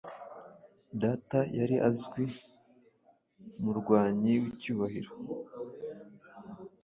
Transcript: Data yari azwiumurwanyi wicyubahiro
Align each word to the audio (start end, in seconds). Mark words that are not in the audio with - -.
Data 1.01 1.39
yari 1.59 1.75
azwiumurwanyi 1.87 4.33
wicyubahiro 4.43 5.11